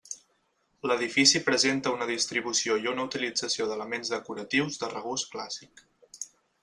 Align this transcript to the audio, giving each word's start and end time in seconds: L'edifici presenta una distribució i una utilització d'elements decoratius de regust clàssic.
L'edifici 0.91 1.41
presenta 1.49 1.91
una 1.97 2.07
distribució 2.11 2.77
i 2.85 2.89
una 2.93 3.05
utilització 3.09 3.67
d'elements 3.73 4.13
decoratius 4.15 4.81
de 4.85 4.91
regust 4.95 5.31
clàssic. 5.37 5.89